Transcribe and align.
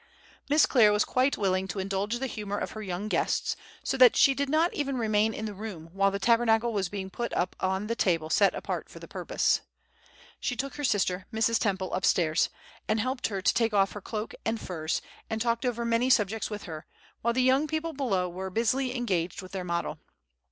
Miss 0.49 0.65
Clare 0.65 0.91
was 0.91 1.05
quite 1.05 1.37
willing 1.37 1.67
to 1.67 1.77
indulge 1.77 2.17
the 2.17 2.25
humor 2.25 2.57
of 2.57 2.71
her 2.71 2.81
young 2.81 3.07
guests, 3.07 3.55
so 3.83 3.97
that 3.97 4.15
she 4.15 4.33
did 4.33 4.49
not 4.49 4.73
even 4.73 4.97
remain 4.97 5.31
in 5.31 5.45
the 5.45 5.53
room 5.53 5.91
while 5.93 6.09
the 6.09 6.17
Tabernacle 6.17 6.73
was 6.73 6.89
being 6.89 7.11
put 7.11 7.31
up 7.33 7.55
on 7.59 7.85
the 7.85 7.95
table 7.95 8.27
set 8.31 8.55
apart 8.55 8.89
for 8.89 8.97
the 8.97 9.07
purpose. 9.07 9.61
She 10.39 10.55
took 10.55 10.73
her 10.77 10.83
sister, 10.83 11.27
Mrs. 11.31 11.59
Temple, 11.59 11.93
up 11.93 12.03
stairs, 12.05 12.49
and 12.87 12.99
helped 12.99 13.27
her 13.27 13.43
to 13.43 13.53
take 13.53 13.75
off 13.75 13.91
her 13.91 14.01
cloak 14.01 14.33
and 14.43 14.59
furs, 14.59 15.03
and 15.29 15.39
talked 15.39 15.65
over 15.67 15.85
many 15.85 16.09
subjects 16.09 16.49
with 16.49 16.63
her, 16.63 16.87
while 17.21 17.35
the 17.35 17.43
young 17.43 17.67
people 17.67 17.93
below 17.93 18.27
were 18.27 18.49
busily 18.49 18.97
engaged 18.97 19.43
with 19.43 19.51
their 19.51 19.63
model. 19.63 19.99